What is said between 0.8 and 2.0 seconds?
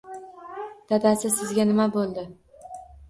Dadasi, sizga nima